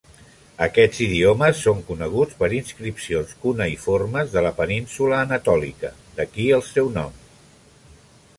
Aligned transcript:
Aquests 0.67 1.01
idiomes 1.07 1.59
són 1.65 1.83
coneguts 1.89 2.39
per 2.39 2.49
inscripcions 2.61 3.35
cuneïformes 3.45 4.33
de 4.39 4.45
la 4.47 4.53
península 4.63 5.21
Anatòlica, 5.27 5.93
d'aquí 6.19 6.49
el 6.59 6.67
seu 6.73 6.91
nom. 6.99 7.23